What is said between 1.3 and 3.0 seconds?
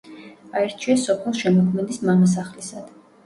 შემოქმედის მამასახლისად.